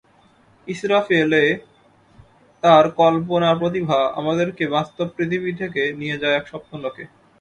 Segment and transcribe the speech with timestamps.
[0.67, 1.45] ইসরাফেল-এ
[2.63, 7.03] তাঁর কল্পনাপ্রতিভা আমাদেরকে বাস্তব পৃথিবী থেকে নিয়ে যায় এক স্বপ্নলোকে।